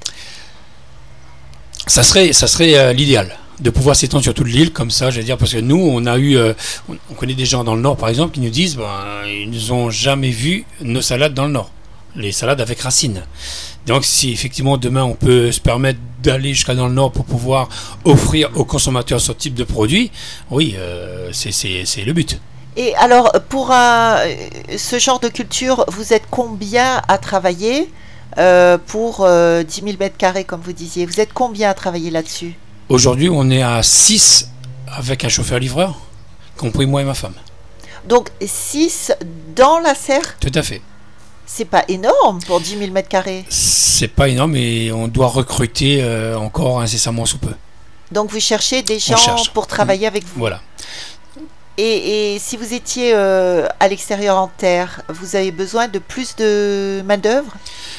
[1.87, 5.19] Ça serait, ça serait euh, l'idéal de pouvoir s'étendre sur toute l'île comme ça, je
[5.19, 6.53] veux dire, parce que nous, on a eu, euh,
[6.89, 9.49] on, on connaît des gens dans le nord, par exemple, qui nous disent, ben, ils
[9.49, 11.71] nous ont jamais vu nos salades dans le nord,
[12.15, 13.23] les salades avec racines.
[13.87, 17.69] Donc, si effectivement demain on peut se permettre d'aller jusqu'à dans le nord pour pouvoir
[18.03, 20.11] offrir aux consommateurs ce type de produit,
[20.49, 21.51] oui, euh, c'est-
[22.03, 22.39] le but.
[22.77, 24.17] Et alors, pour un-
[24.77, 27.89] ce genre de culture, vous êtes combien à travailler
[28.37, 31.05] euh, pour euh, 10 000 mètres carrés, comme vous disiez?
[31.05, 32.55] Vous êtes combien à travailler là-dessus?
[32.89, 34.49] Aujourd'hui, on est à 6
[34.87, 35.95] avec un chauffeur-livreur,
[36.57, 37.35] compris moi et ma femme.
[38.09, 39.13] Donc, 6
[39.55, 40.81] dans la serre, Tout à fait.
[41.45, 43.45] C'est pas énorme pour 10 000 mètres carrés.
[43.49, 47.51] C'est pas énorme et on doit recruter euh, encore incessamment sous peu.
[48.11, 49.51] Donc, vous cherchez des gens cherche.
[49.51, 50.33] pour travailler avec vous.
[50.37, 50.61] Voilà.
[51.77, 56.35] Et, et si vous étiez euh, à l'extérieur en terre, vous avez besoin de plus
[56.37, 57.51] de main-d'œuvre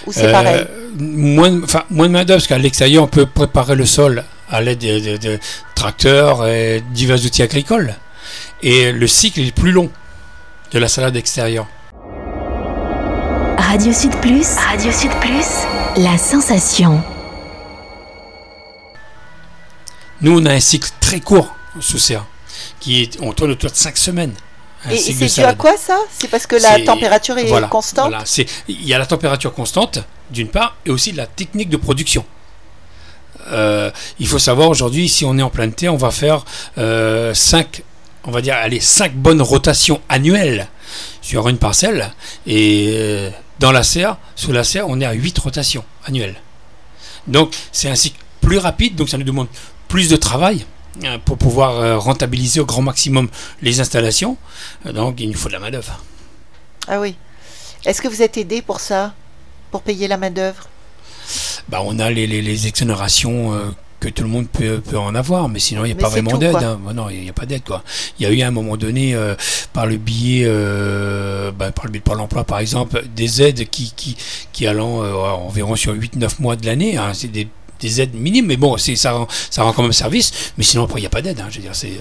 [0.07, 0.67] Ou c'est Euh, pareil?
[0.99, 4.79] moins, moins de main d'œuvre parce qu'à l'extérieur, on peut préparer le sol à l'aide
[4.79, 5.39] de, de- de
[5.75, 7.95] tracteurs et divers outils agricoles.
[8.63, 9.91] Et le cycle est plus long
[10.73, 11.67] de la salade extérieure.
[13.67, 17.03] Radio Sud Plus, Radio Sud Plus, la sensation.
[20.21, 22.25] Nous, on a un cycle très court sous serre,
[22.79, 24.35] qui est, on tourne autour de 5 semaines.
[24.85, 25.99] un Et, c'est dû à quoi ça?
[26.17, 28.25] C'est parce que la température est voilà, constante voilà.
[28.25, 29.99] C'est- Il y a la température constante,
[30.31, 32.25] d'une part, et aussi la technique de production.
[33.49, 36.45] Euh, il faut savoir aujourd'hui, si on est en pleine terre, on va faire
[36.77, 37.83] 5,
[38.23, 40.69] on va dire, allez, 5 bonnes rotations annuelles
[41.21, 42.13] sur une parcelle.
[42.47, 46.37] Et euh, dans la serre, sous la serre, on est à 8 rotations annuelles.
[47.27, 49.49] Donc c'est un cycle plus rapide, donc ça nous demande
[49.89, 50.65] plus de travail
[51.05, 53.29] euh, pour pouvoir euh, rentabiliser au grand maximum
[53.63, 54.37] les installations.
[54.87, 56.01] Euh, Donc il nous faut de la main-d'œuvre.
[56.89, 57.17] Ah oui.
[57.85, 59.15] Est-ce que vous êtes aidé pour ça?
[59.71, 60.69] Pour payer la main-d'œuvre?
[61.69, 63.53] Bah, on a les, les- les exonérations
[64.01, 66.09] que tout le monde peut, peut en avoir, mais sinon il n'y a Mais pas
[66.11, 66.55] vraiment d'aide.
[66.57, 66.79] hein.
[66.95, 67.63] Non, il n'y a, pas d'aide.
[67.65, 67.83] quoi.
[68.19, 69.35] Il y a eu à un moment donné, euh,
[69.73, 73.69] par le biais, euh, bah, par le biais de Pôle emploi par exemple, des aides
[73.71, 74.17] qui, qui,
[74.53, 76.97] qui allant euh, environ sur 8-9 mois de l'année.
[76.99, 77.13] hein.
[77.15, 77.49] C'est des,
[77.81, 80.53] des aides minimes, mais bon, c'est, ça, rend, ça rend quand même service.
[80.59, 81.41] Mais sinon, après, il n'y a pas d'aide.
[81.41, 81.47] hein.
[81.51, 81.93] Je veux dire, c'est.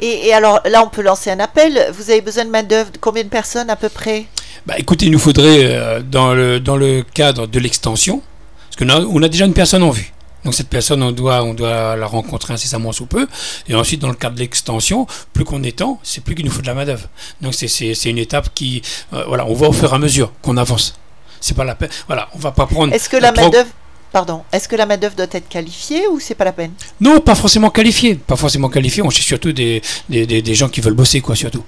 [0.00, 1.90] et, et alors là, on peut lancer un appel.
[1.96, 4.26] Vous avez besoin de main-d'œuvre Combien de personnes à peu près?
[4.66, 8.22] Bah, écoutez, il nous faudrait, dans, le, dans le cadre de l'extension,
[8.70, 10.12] parce qu'on a, on a déjà une personne en vue.
[10.44, 13.26] Donc cette personne, on doit, on doit la rencontrer incessamment sous peu.
[13.68, 16.62] Et ensuite, dans le cadre de l'extension, plus qu'on étend, c'est plus qu'il nous faut
[16.62, 17.08] de la main-d'œuvre.
[17.40, 20.56] Donc c'est, une étape qui, euh, voilà, on va au fur et à mesure qu'on
[20.56, 20.94] avance.
[21.40, 21.90] C'est pas la peine.
[22.06, 22.92] Voilà, on va pas prendre.
[22.92, 23.68] Est-ce que la un pro- main-d'œuvre.
[24.12, 24.42] Pardon.
[24.52, 26.72] Est-ce que la main-d'œuvre doit être qualifiée ou c'est pas la peine?
[27.00, 28.14] Non, pas forcément qualifié.
[28.16, 29.02] Pas forcément qualifié.
[29.02, 31.64] On cherche surtout des, des, des, des gens qui veulent bosser, quoi, surtout.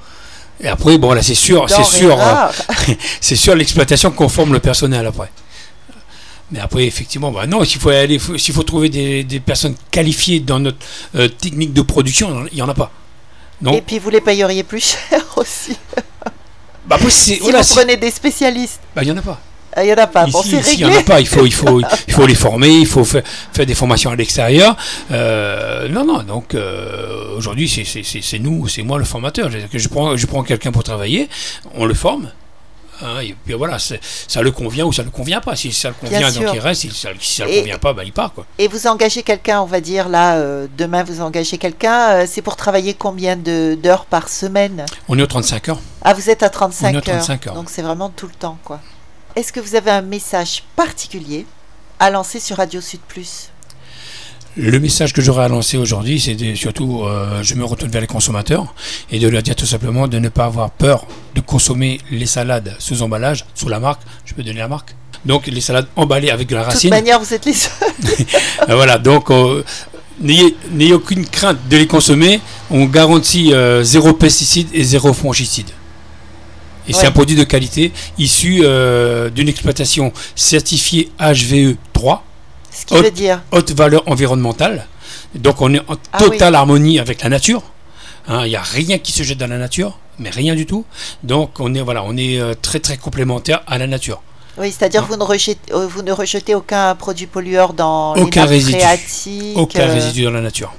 [0.61, 2.17] Et après, bon, là, c'est sûr, c'est sûr.
[2.17, 2.53] rares.
[3.21, 5.31] c'est sûr l'exploitation conforme le personnel après.
[6.51, 10.41] Mais après, effectivement, bah non, s'il faut aller, s'il faut trouver des, des personnes qualifiées
[10.41, 10.79] dans notre
[11.17, 12.93] euh, technique de production, il n'y en a pas.
[13.63, 13.73] Non.
[13.73, 15.77] Et puis vous les payeriez plus cher aussi.
[16.87, 18.81] Bah après, Si voilà, vous prenez des spécialistes.
[18.95, 19.41] bah, il n'y en a pas.
[19.77, 20.27] Ah, Il n'y en a pas.
[20.27, 21.19] Bon, c'est il n'y en a pas.
[21.21, 24.17] Il faut, il faut, il faut les former, il faut faire, faire des formations à
[24.17, 24.77] l'extérieur.
[25.11, 26.23] Euh, non, non.
[26.23, 29.51] Donc euh, aujourd'hui, c'est, c'est, c'est, c'est nous, c'est moi le formateur.
[29.73, 31.29] Je prends, je prends quelqu'un pour travailler,
[31.75, 32.31] on le forme.
[33.03, 35.57] Hein, et puis voilà, ça le convient ou ça ne le convient pas.
[35.57, 36.83] Si ça le convient, donc il reste.
[36.83, 38.33] Si ça, si ça le convient pas, bah, il part.
[38.33, 38.47] Quoi.
[38.59, 42.43] Et vous engagez quelqu'un, on va dire là, euh, demain vous engagez quelqu'un, euh, c'est
[42.43, 44.85] pour travailler combien de- d'heures par semaine?
[45.09, 45.81] On est aux 35 heures.
[46.03, 47.55] Ah, vous êtes à 35, On est à 35 heures.
[47.55, 48.81] Donc c'est vraiment tout le temps, quoi.
[49.37, 51.47] Est-ce que vous avez un message particulier
[51.99, 53.49] à lancer sur Radio Sud Plus?
[54.57, 58.07] Le message que j'aurais à lancer aujourd'hui, c'est surtout, euh, je me retourne vers les
[58.07, 58.73] consommateurs
[59.11, 62.77] et de leur dire tout simplement de ne pas avoir peur de consommer les salades
[62.79, 64.03] sous emballage, sous la marque.
[64.25, 64.95] Je peux donner la marque.
[65.25, 66.91] Donc les salades emballées avec de la De toute racine.
[66.91, 67.73] manière, vous êtes les seuls.
[68.69, 69.63] Euh, voilà, donc euh,
[70.21, 72.41] n'ayez aucune crainte de les consommer.
[72.71, 75.69] On garantit euh, zéro pesticide et zéro fongicide.
[76.87, 82.25] Et c'est un produit de qualité issu euh, d'une exploitation certifiée HVE 3
[82.75, 84.87] Ce qui Haute- veut dire, haute valeur environnementale.
[85.35, 87.63] Donc on est en Ah totale harmonie avec la nature.
[88.27, 90.85] Hein, Il n'y a rien qui se jette dans la nature, mais rien du tout.
[91.23, 94.23] Donc on est voilà, on est euh, très très complémentaire à la nature.
[94.57, 98.43] Oui, c'est-à-dire que vous ne, rejetez, euh, vous ne rejetez aucun produit pollueur dans Aucun
[98.45, 98.79] les résidu.
[99.57, 100.73] Aucun euh, résidu dans la nature.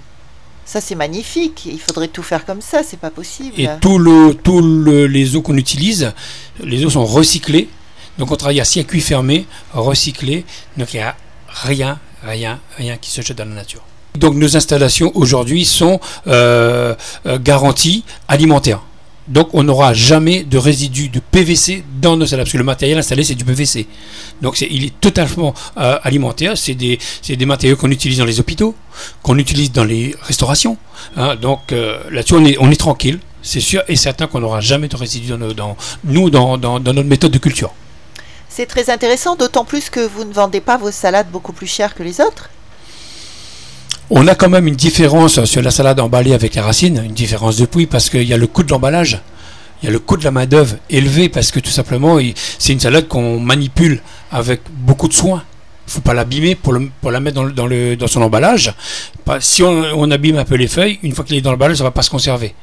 [0.66, 1.66] Ça, c'est magnifique.
[1.66, 3.54] Il faudrait tout faire comme ça, c'est pas possible.
[3.60, 6.14] Et tout le, tout le- les eaux qu'on utilise,
[6.64, 7.70] les eaux sont recyclées.
[8.18, 10.46] Donc on travaille à circuit fermé, recyclé.
[10.78, 11.16] Donc il n'y a
[11.64, 13.82] rien, rien, rien qui se jette dans la nature.
[14.18, 18.82] Donc nos installations aujourd'hui sont euh, euh, garanties alimentaires.
[19.28, 22.98] Donc on n'aura jamais de résidus de PVC dans nos salles, parce que le matériel
[23.00, 23.88] installé c'est du PVC.
[24.42, 27.00] Donc il est totalement euh, alimentaire, c'est des,
[27.46, 28.76] matériaux qu'on utilise dans les hôpitaux,
[29.24, 30.78] qu'on utilise dans les restaurations.
[31.18, 31.36] hein.
[31.36, 31.74] donc
[32.12, 35.32] là-dessus on est, on est tranquille, c'est sûr et certain qu'on n'aura jamais de résidus
[35.56, 37.74] dans, nous dans notre méthode de culture.
[38.56, 41.94] C'est très intéressant, d'autant plus que vous ne vendez pas vos salades beaucoup plus chères
[41.94, 42.50] que les autres.
[44.10, 47.58] On a quand même une différence sur la salade emballée avec les racines, une différence
[47.58, 49.20] de prix parce qu'il y a le coût de l'emballage,
[49.82, 52.18] il y a le coût de la main-d'œuvre élevé parce que tout simplement
[52.58, 55.44] c'est une salade qu'on manipule avec beaucoup de soin.
[55.88, 58.08] Il ne faut pas l'abîmer pour, le- pour la mettre dans, le- dans, le, dans
[58.08, 58.74] son emballage.
[59.26, 61.78] Pas- si on, on abîme un peu les feuilles, une fois qu'elle est dans l'emballage,
[61.78, 62.56] ça ne va pas se conserver.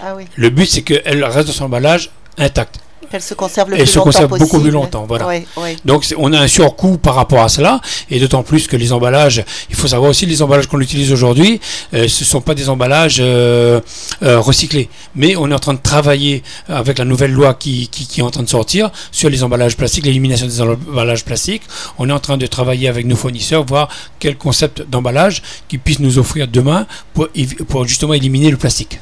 [0.00, 0.26] Ah oui.
[0.36, 2.78] Le but c'est qu'elle reste dans son emballage intacte.
[3.10, 4.38] Qu'elles se conservent le plus se longtemps possible.
[4.38, 5.26] beaucoup plus longtemps, voilà.
[5.26, 5.76] Oui, oui.
[5.84, 9.44] Donc on a un surcoût par rapport à cela, et d'autant plus que les emballages,
[9.68, 11.60] il faut savoir aussi les emballages qu'on utilise aujourd'hui,
[11.92, 13.80] euh, ce ne sont pas des emballages euh,
[14.22, 14.88] euh, recyclés.
[15.16, 18.22] Mais on est en train de travailler avec la nouvelle loi qui, qui, qui est
[18.22, 21.62] en train de sortir sur les emballages plastiques, l'élimination des emballages plastiques.
[21.98, 23.88] On est en train de travailler avec nos fournisseurs, voir
[24.20, 29.00] quel concept d'emballage qu'ils puissent nous offrir demain pour justement éliminer le plastique.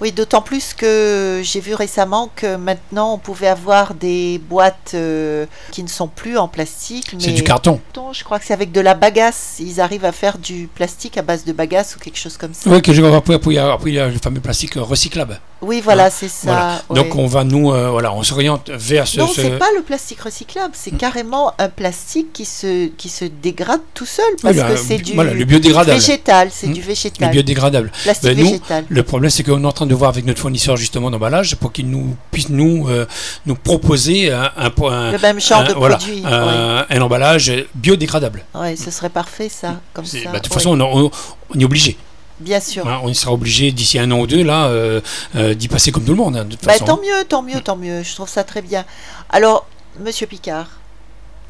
[0.00, 5.46] Oui, d'autant plus que j'ai vu récemment que maintenant on pouvait avoir des boîtes euh,
[5.70, 7.14] qui ne sont plus en plastique.
[7.18, 7.80] C'est mais du carton.
[8.12, 9.56] Je crois que c'est avec de la bagasse.
[9.60, 12.68] Ils arrivent à faire du plastique à base de bagasse ou quelque chose comme ça.
[12.70, 14.40] Oui, que je vais après, après, il y a- après, il y a le fameux
[14.40, 15.40] plastique recyclable.
[15.64, 16.80] Oui, voilà, Hein, c'est ça.
[16.88, 17.02] Voilà.
[17.02, 19.18] Donc on va nous, euh, voilà, on s'oriente vers ce.
[19.20, 23.24] Non, ce- c'est pas le plastique recyclable, c'est carrément un plastique qui se, qui se
[23.24, 25.98] dégrade tout seul Oui, parce le- que c'est du voilà, le biodégradable.
[25.98, 26.72] végétal, c'est Hmm.
[26.74, 27.90] du Le végétal, biodégradable.
[28.02, 28.84] plastique Ben, nous, végétal.
[28.88, 31.72] Le problème, c'est qu'on est en train de voir avec notre fournisseur justement d'emballage pour
[31.72, 33.06] qu'il nous puisse nous euh,
[33.46, 36.22] nous proposer un, un, un- Le même genre un- de voilà, produit.
[36.26, 38.44] un, emballage biodégradable.
[38.54, 40.30] Ouais, ce serait parfait ça, comme C'est- ça.
[40.30, 40.58] bah, de toute ouais.
[40.58, 41.10] façon, on, on-
[41.54, 41.96] on est obligé.
[42.40, 42.86] Bien sûr.
[42.88, 45.00] hein, on sera obligé d'ici un an ou deux là euh,
[45.36, 46.36] euh, d'y passer comme tout le monde.
[46.36, 46.84] hein, de toute Bah, façon.
[46.84, 48.02] tant mieux, tant mieux, tant mieux.
[48.02, 48.84] Je trouve ça très bien.
[49.30, 49.66] Alors,
[50.00, 50.66] Monsieur Picard,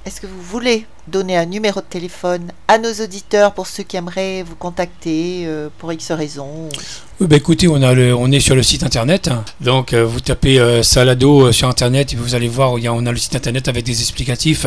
[0.04, 3.96] est-ce que vous voulez donner un numéro de téléphone à nos auditeurs pour ceux qui
[3.96, 6.68] aimeraient vous contacter euh, pour X raisons
[7.20, 9.28] Oui, bah, écoutez, on, a le, on est sur le site internet.
[9.28, 9.44] hein.
[9.60, 13.04] Donc, euh, vous tapez euh, Salado sur internet et vous allez voir, y a, on
[13.06, 14.66] a le site internet avec des explicatifs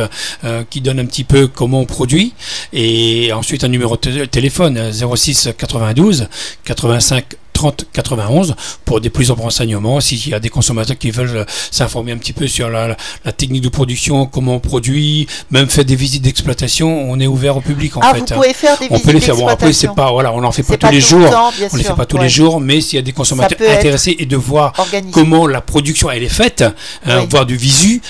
[0.70, 2.34] qui donnent un petit peu comment on produit.
[2.72, 6.28] Et ensuite, un numéro de té- téléphone euh, 06 92
[6.64, 7.24] 85
[7.58, 10.00] 30 91 pour des plus amples renseignements.
[10.00, 13.32] S'il y a des consommateurs qui veulent euh, s'informer un petit peu sur la, la
[13.32, 17.60] technique de production, comment on produit, même faire des visites d'exploitation, on est ouvert au
[17.60, 18.20] public en Ah, fait.
[18.20, 18.36] vous hein.
[18.36, 19.36] pouvez faire des On visites peut les faire.
[19.36, 21.30] Bon, après, c'est pas, voilà, on n'en fait pas tous les le jours.
[21.30, 22.22] temps, On ne les fait pas tous ouais.
[22.24, 25.12] les jours, mais s'il y a des consommateurs intéressés et de voir Organisé.
[25.12, 26.64] comment la production elle est faite,
[27.06, 28.00] hein, voir du visu,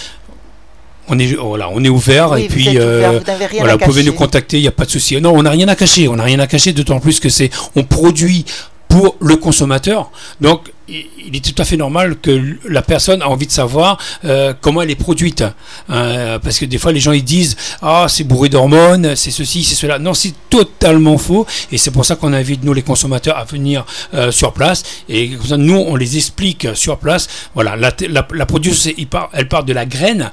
[1.08, 3.84] on est voilà, on est ouvert Oui, et vous puis ouvert, euh, vous voilà, vous
[3.86, 5.18] pouvez nous contacter, il n'y a pas de souci.
[5.22, 7.48] Non, on n'a rien à cacher, on n'a rien à cacher, d'autant plus que c'est
[7.76, 8.44] on produit
[8.88, 10.10] pour le consommateur.
[10.40, 14.54] Donc il est tout à fait normal que la personne a envie de savoir euh,
[14.58, 15.44] comment elle est produite.
[15.90, 19.64] Euh, parce que des fois, les gens ils disent Ah, c'est bourré d'hormones, c'est ceci,
[19.64, 19.98] c'est cela.
[19.98, 21.46] Non, c'est totalement faux.
[21.70, 24.82] Et c'est pour ça qu'on invite, nous, les consommateurs, à venir euh, sur place.
[25.08, 27.28] Et comme ça, nous, on les explique sur place.
[27.54, 28.92] Voilà, la, la, production,
[29.32, 30.30] elle part de la graine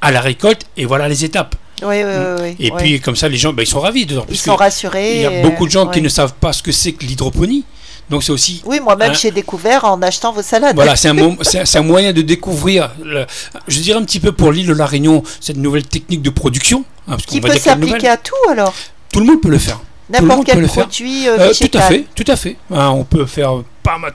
[0.00, 1.56] à la récolte, et voilà les étapes.
[1.82, 2.12] Oui, oui,
[2.42, 2.56] oui.
[2.58, 2.76] Et oui.
[2.78, 4.02] puis, comme ça, les gens, ben, ils sont ravis.
[4.02, 5.16] ils plus sont rassurés.
[5.16, 6.04] il y a beaucoup de gens qui ouais.
[6.04, 7.64] ne savent pas ce que c'est que l'hydroponie.
[8.10, 10.74] Donc, c'est aussi Oui, moi-même, j'ai découvert en achetant vos salades.
[10.74, 13.26] voilà, c'est un, moyen de découvrir, le-
[13.68, 16.84] je dirais un petit peu pour l'île de la Réunion, cette nouvelle technique de production.
[17.06, 18.74] hein, parce Qui peut s'appliquer à tout alors?
[19.12, 19.80] Tout le monde peut le faire.
[20.10, 21.82] N'importe quel produit euh, Euh, tout végétal.
[21.82, 22.56] à fait, tout à fait.
[22.72, 24.14] Hein, on peut faire pas mal,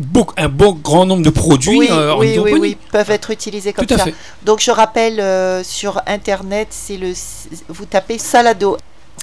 [0.00, 3.30] beaucoup- un bon grand nombre de produits Oui, euh, en oui, oui, oui, peuvent être
[3.30, 4.04] utilisés comme Tout à ça.
[4.04, 4.14] fait.
[4.42, 7.12] Donc je rappelle euh, sur internet, c'est le
[7.68, 8.76] vous tapez Salado.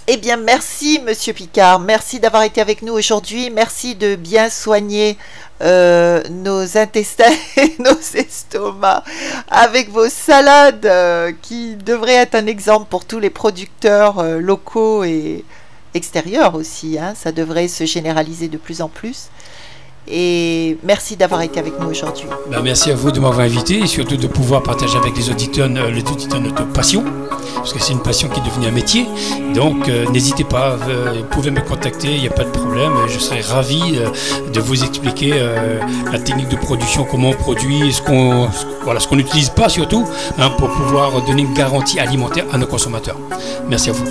[0.10, 5.18] Eh bien, merci Monsieur Picard, merci d'avoir été avec nous aujourd'hui, merci de bien soigner
[5.62, 7.26] euh, nos intestins
[7.58, 9.04] et nos estomacs
[9.50, 15.04] avec vos salades euh, qui devraient être un exemple pour tous les producteurs euh, locaux
[15.04, 15.44] et
[15.94, 16.98] extérieurs aussi.
[17.00, 17.13] hein.
[17.15, 19.28] Ça devrait se généraliser de plus en plus.
[20.10, 22.26] Et merci d'avoir été avec nous aujourd'hui.
[22.50, 25.70] Ben, merci à vous de m'avoir invité et surtout de pouvoir partager avec les auditeurs,
[25.76, 27.04] euh, les auditeurs notre passion,
[27.56, 29.06] parce que c'est une passion qui est devenue un métier.
[29.54, 32.94] Donc euh, n'hésitez pas, euh, vous pouvez me contacter, il n'y a pas de problème.
[33.08, 34.00] Je serai ravi
[34.54, 35.34] de vous expliquer
[36.12, 38.48] la technique de production, comment on produit, ce qu'on
[38.84, 40.06] voilà, ce n'utilise pas surtout,
[40.38, 43.18] hein, pour pouvoir donner une garantie alimentaire à nos consommateurs.
[43.68, 44.06] Merci à vous.